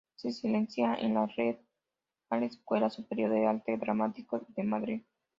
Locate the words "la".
1.13-1.27